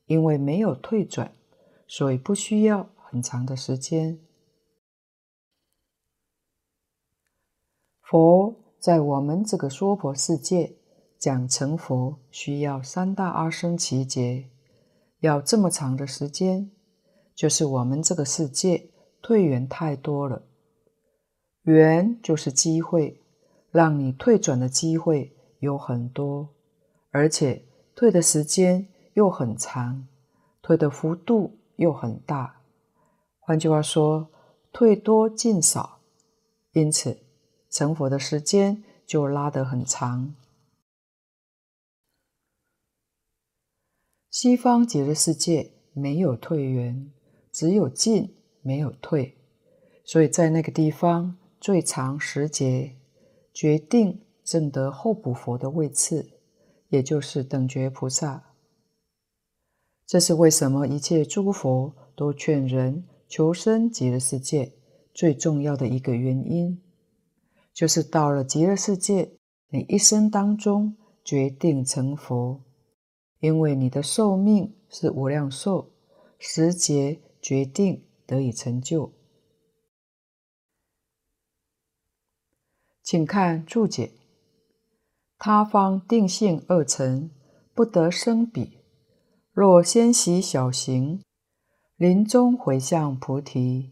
[0.06, 1.34] 因为没有退转，
[1.88, 4.20] 所以不需要很长的时间。
[8.02, 8.54] 佛
[8.84, 10.76] 在我们这个娑婆世界
[11.18, 14.50] 讲成佛，需要三大阿僧只劫，
[15.22, 16.70] 要这么长的时间，
[17.34, 18.90] 就是我们这个世界
[19.22, 20.44] 退缘太多了。
[21.62, 23.22] 缘就是机会，
[23.72, 26.50] 让你退转的机会有很多，
[27.12, 27.64] 而且
[27.96, 30.06] 退的时间又很长，
[30.62, 32.58] 退的幅度又很大。
[33.40, 34.28] 换句话说，
[34.74, 36.00] 退多进少，
[36.74, 37.18] 因此。
[37.74, 40.36] 成佛的时间就拉得很长。
[44.30, 47.12] 西方极乐世界没有退缘，
[47.52, 49.36] 只有进，没有退，
[50.06, 52.96] 所以在那个地方最长时节，
[53.52, 56.30] 决定证得候补佛的位次，
[56.90, 58.54] 也就是等觉菩萨。
[60.06, 64.74] 这是为什么一切诸佛都劝人求生极乐世界
[65.12, 66.80] 最重要的一个原因。
[67.74, 69.32] 就是到了极乐世界，
[69.70, 72.62] 你一生当中决定成佛，
[73.40, 75.90] 因为你的寿命是无量寿，
[76.38, 79.12] 十劫决定得以成就。
[83.02, 84.12] 请看注解：
[85.38, 87.32] 他方定性二乘，
[87.74, 88.78] 不得生彼。
[89.52, 91.22] 若先习小行，
[91.98, 93.92] 临终回向菩提，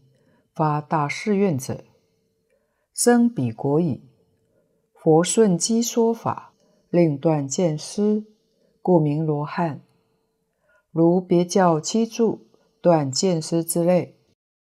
[0.54, 1.84] 发大誓愿者。
[2.94, 4.08] 生彼国矣。
[4.94, 6.54] 佛顺机说法，
[6.90, 8.24] 令断见思，
[8.80, 9.82] 故名罗汉。
[10.90, 12.46] 如别教七住
[12.80, 14.16] 断见思之类，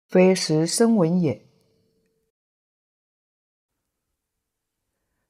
[0.07, 1.45] 非实声闻也。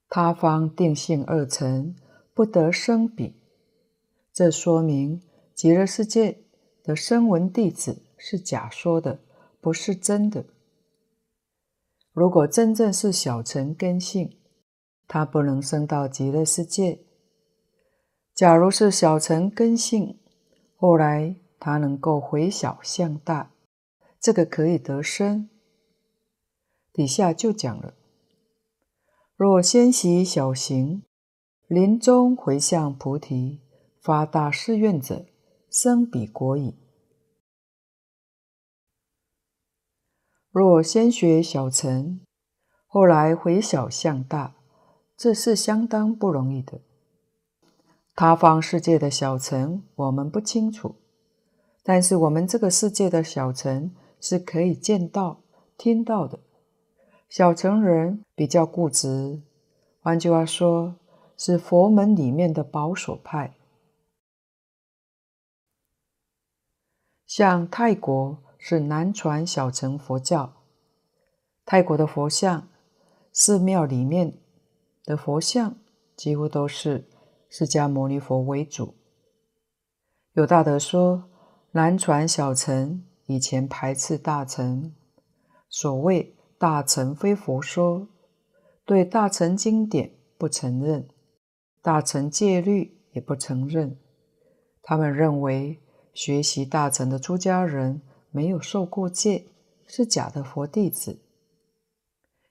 [0.08, 1.93] 他方定性二乘，
[2.34, 3.36] 不得生彼。
[4.32, 5.22] 这说明
[5.54, 6.46] 极乐世界
[6.82, 9.20] 的声闻弟子是假说的，
[9.60, 10.46] 不是真的。
[12.16, 14.38] 如果真正是小乘根性，
[15.05, 17.01] 他不能升到极乐世界。
[18.34, 20.18] 假如是小乘根性，
[20.78, 23.51] 后来他能够回小向大，
[24.18, 25.49] 这个可以得生。
[26.93, 27.95] 底下就讲了：
[29.36, 31.03] 若先习小行，
[31.68, 33.59] 临终回向菩提，
[33.99, 35.26] 发大誓愿者，
[35.70, 36.76] 生彼国矣。
[40.58, 42.22] 若先学小乘，
[42.88, 44.56] 后来回小向大，
[45.18, 46.80] 这是相当不容易的。
[48.16, 50.95] 他方世界的小乘，我们不清楚，
[51.84, 55.41] 但是我们这个世界的小乘是可以见到、
[55.78, 56.39] 听到的。
[57.28, 59.41] 小乘人比较固执，
[59.99, 60.95] 换句话说，
[61.36, 63.53] 是佛门里面的保守派。
[67.28, 68.38] 像泰国
[68.68, 70.51] 是南传小乘佛教，
[71.68, 72.68] 泰国的佛像，
[73.32, 74.39] 寺庙里面
[75.03, 75.76] 的佛像
[76.16, 77.07] 几乎都是
[77.47, 78.95] 释迦牟尼佛为主。
[80.34, 81.26] 有大德说，
[81.74, 84.95] 南传小乘以前排斥大乘，
[85.70, 88.07] 所谓大乘非佛说，
[88.84, 91.07] 对大乘经典不承认，
[91.84, 93.99] 大乘戒律也不承认。
[94.82, 95.80] 他们认为
[96.16, 98.01] 学习大乘的出家人
[98.36, 99.45] 没有受过戒，
[99.88, 101.21] 是假的佛弟子。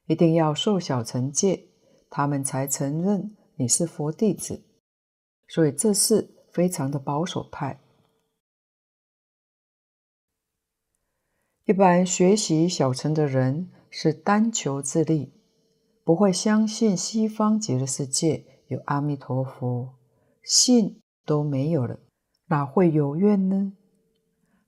[0.06, 1.66] 一定要受小乘戒，
[2.08, 4.62] 他们才承认你是佛弟子。
[5.46, 7.78] 所以这是非常的保守派。
[11.66, 15.34] 一般学习小乘的人是单求自利，
[16.02, 19.94] 不会相信西方极乐世界有阿弥陀佛，
[20.42, 22.00] 信都没有了，
[22.46, 23.74] 哪会有愿呢？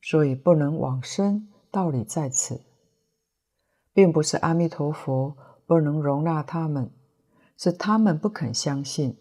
[0.08, 2.60] 所以不能往生，道理在此。
[3.92, 5.36] 并不是阿弥陀佛
[5.66, 6.92] 不能容纳他们，
[7.56, 9.16] 是他们不肯相信。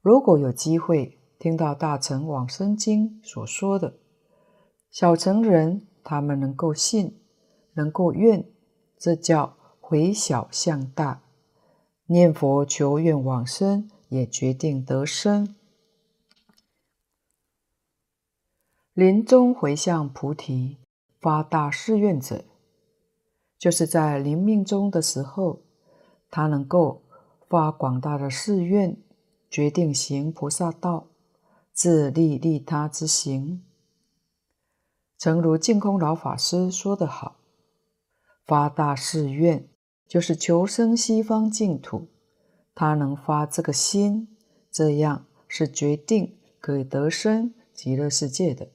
[0.00, 3.98] 如果有机会听到《大乘往生经》所说的，
[4.90, 7.20] 小乘人他们能够信，
[7.74, 8.48] 能够愿，
[8.96, 11.22] 这叫回小向大，
[12.06, 15.54] 念佛求愿往生，也决定得生。
[18.96, 20.78] 临终回向菩提，
[21.20, 22.46] 发大誓愿者。
[23.58, 25.60] 就是在临命终的时候，
[26.30, 27.02] 他能够
[27.46, 28.96] 发广大的誓愿，
[29.50, 31.08] 决定行菩萨道，
[31.74, 33.62] 自利利他之行。
[35.18, 37.36] 诚如净空老法师说得好
[38.46, 39.68] ：“发大誓愿，
[40.08, 42.08] 就是求生西方净土。
[42.74, 44.34] 他能发这个心，
[44.70, 48.70] 这样是决定可以得生极乐世界的。”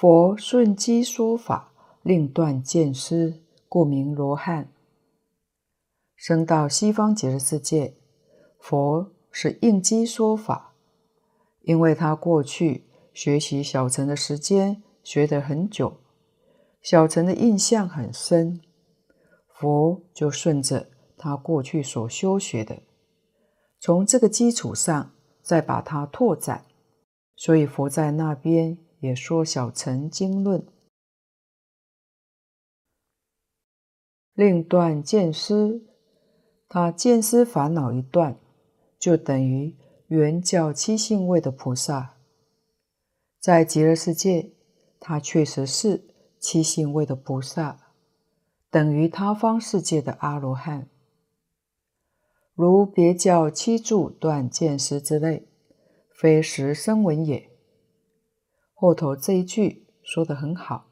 [0.00, 1.72] 佛顺机说法，
[2.02, 4.72] 令断见思，故名罗汉。
[6.14, 7.94] 生到西方极乐世界，
[8.60, 10.72] 佛是应机说法，
[11.62, 15.96] 因为他过去学习小乘的时间学得很久，
[16.80, 18.60] 小乘的印象很深，
[19.52, 20.86] 佛就顺着
[21.16, 22.80] 他过去所修学的，
[23.80, 25.10] 从这个基础上
[25.42, 26.64] 再把它拓展，
[27.34, 28.78] 所以佛在那边。
[29.00, 30.66] 也说小乘经论，
[34.34, 35.86] 令断见思，
[36.68, 38.38] 他见思烦恼一断，
[38.98, 39.76] 就等于
[40.08, 42.16] 圆教七性位的菩萨。
[43.40, 44.52] 在极乐世界，
[44.98, 46.02] 他确实是
[46.40, 47.92] 七性位的菩萨，
[48.68, 50.88] 等于他方世界的阿罗汉。
[52.54, 55.48] 如别教七住断见思之类，
[56.10, 57.48] 非实声闻也。
[58.80, 60.86] 后头这一句说得很好，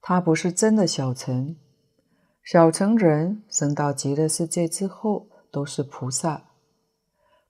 [0.00, 1.54] 他不是真的小乘，
[2.42, 6.48] 小乘人升到极乐世界之后都是菩萨，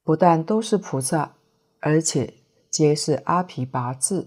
[0.03, 1.37] 不但都是菩萨，
[1.79, 2.35] 而且
[2.69, 4.27] 皆是阿毗跋致。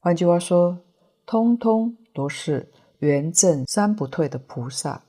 [0.00, 0.80] 换句话说，
[1.24, 5.04] 通通都是圆证三不退的菩萨。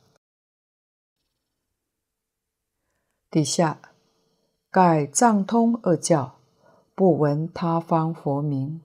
[3.31, 3.81] 底下
[4.69, 6.37] 盖藏通二教，
[6.93, 8.79] 不闻他方佛名。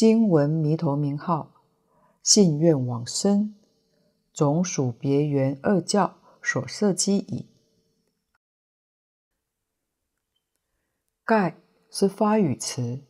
[0.00, 1.52] 今闻弥陀名号，
[2.22, 3.54] 信愿往生，
[4.32, 7.50] 总属别圆二教所设机矣。
[11.22, 11.58] 盖
[11.90, 13.02] 是发语词，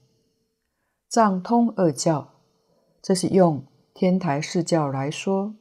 [1.09, 2.33] 藏通二教，
[3.01, 3.65] 这是用
[3.95, 5.55] 天台四教来说，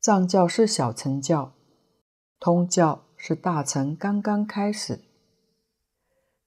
[0.00, 1.54] 藏教是小乘教，
[2.40, 5.04] 通教是大乘刚刚开始。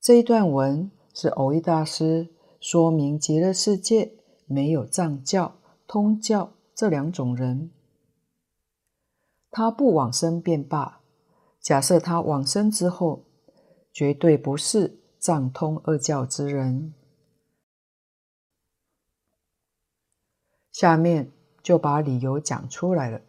[0.02, 2.35] 这一段文是蕅益大师。
[2.68, 4.12] 说明极乐世界
[4.48, 7.70] 没有藏教、通教这两种人，
[9.52, 11.00] 他不往生便罢。
[11.62, 13.24] 假设他往生之后，
[13.94, 16.96] 绝对不是藏通二教之人。
[20.72, 23.22] 下面就把理由讲出来了：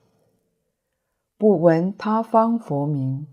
[1.36, 3.26] 不闻他方佛名，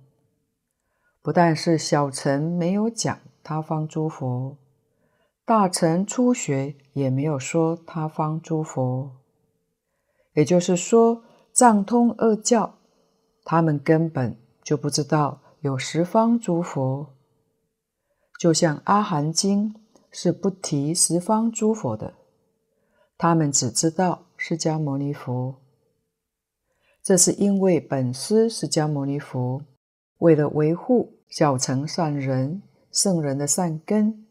[1.22, 4.58] 不但是小乘没有讲他方诸佛。
[5.46, 9.12] 大乘初学也没有说他方诸佛，
[10.36, 11.22] 也就是说，
[11.52, 12.76] 藏通二教，
[13.44, 17.14] 他们根本就不知道有十方诸佛。
[18.40, 19.74] 就像《阿含经》
[20.12, 22.14] 是不提十方诸佛的，
[23.18, 25.56] 他们只知道释迦牟尼佛。
[27.04, 29.62] 这是因为本师释迦牟尼佛
[30.20, 32.62] 为了维护小乘善人、
[32.94, 34.23] 圣人的善根，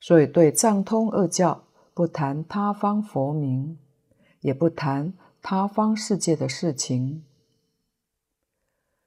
[0.00, 3.78] 所以对藏通二教不谈他方佛名，
[4.40, 7.24] 也不谈他方世界的事情。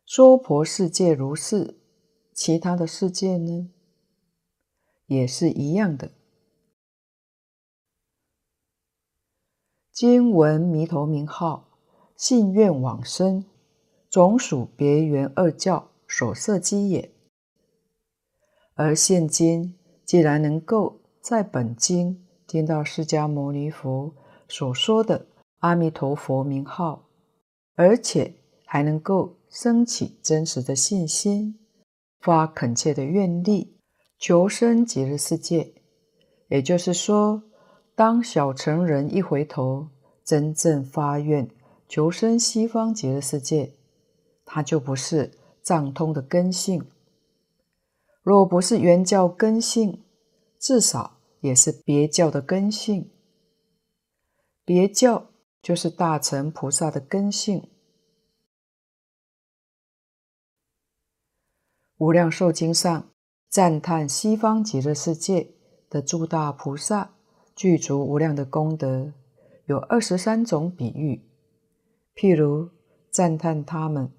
[0.05, 1.75] 娑婆世界如是，
[2.33, 3.71] 其他的世界呢，
[5.07, 6.11] 也是一样的。
[9.91, 11.69] 今闻弥陀名号，
[12.15, 13.45] 信愿往生，
[14.09, 17.11] 总属别圆二教所设机也。
[18.75, 24.13] 而现今既然能够在本经听到释迦牟尼佛
[24.47, 25.25] 所说的
[25.59, 27.07] 阿弥陀佛名号，
[27.75, 28.33] 而且
[28.65, 31.57] 还能够升起真实的信心，
[32.19, 33.77] 发恳切的愿力，
[34.19, 35.73] 求生极乐世界。
[36.49, 37.41] 也就是说，
[37.95, 39.87] 当小乘人一回头，
[40.23, 41.49] 真正发愿
[41.87, 43.73] 求生西方极乐世界，
[44.45, 45.31] 他就不是
[45.61, 46.83] 藏通的根性。
[48.24, 50.01] 若不是原教根性，
[50.57, 53.11] 至少也是别教的根性。
[54.63, 55.30] 别教
[55.61, 57.69] 就是大乘菩萨的根性。
[61.97, 63.11] 无量寿经上
[63.49, 65.53] 赞叹西方极乐世界
[65.89, 67.13] 的诸大菩萨
[67.53, 69.11] 具足无量的功德，
[69.65, 71.21] 有二十三种比喻。
[72.15, 72.69] 譬如
[73.11, 74.09] 赞叹他们，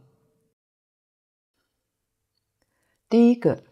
[3.09, 3.65] 第一个。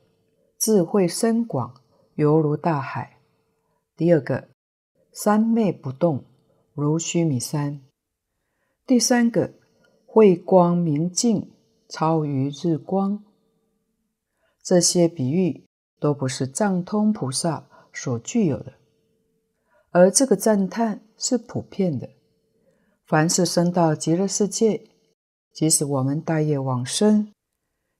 [0.63, 1.75] 智慧深广，
[2.15, 3.19] 犹如大海。
[3.97, 4.47] 第二个，
[5.11, 6.23] 三昧不动，
[6.73, 7.81] 如须弥山。
[8.87, 9.55] 第三个，
[10.07, 11.51] 慧光明净，
[11.89, 13.25] 超于日光。
[14.63, 15.67] 这些比喻
[15.99, 18.75] 都不是藏通菩萨所具有的，
[19.91, 22.09] 而这个赞叹是普遍的。
[23.05, 24.85] 凡是生到极乐世界，
[25.53, 27.33] 即使我们大业往生，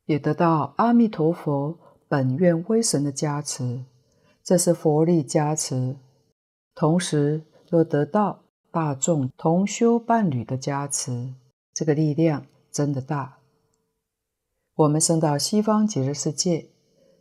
[0.05, 1.77] 也得到阿弥陀佛。
[2.13, 3.87] 本愿威神的加持，
[4.45, 5.97] 这是佛力加持，
[6.75, 7.41] 同时
[7.71, 11.33] 又得到大众同修伴侣的加持，
[11.73, 13.39] 这个力量真的大。
[14.75, 16.67] 我们生到西方极乐世界，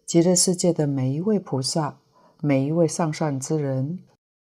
[0.05, 2.01] 极乐世界的每一位菩萨，
[2.41, 3.99] 每一位上善之人，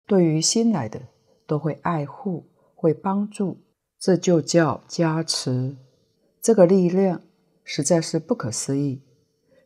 [0.07, 1.01] 对于新来的
[1.47, 3.57] 都会爱护，会帮助，
[3.99, 5.75] 这就叫加持。
[6.43, 7.23] 这个力量
[7.65, 9.01] 实在是不可思议。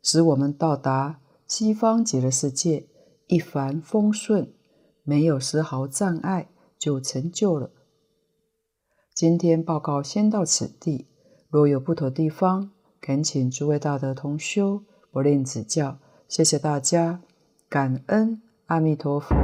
[0.03, 2.87] 使我们到达西方极乐世界，
[3.27, 4.53] 一帆风顺，
[5.03, 6.49] 没有丝毫障碍
[6.79, 7.71] 就成就了。
[9.13, 11.07] 今天报告先到此地，
[11.49, 12.71] 若有不妥地方，
[13.01, 15.99] 恳请诸位大德同修不吝指教。
[16.29, 17.21] 谢谢大家，
[17.69, 19.35] 感恩阿弥陀佛。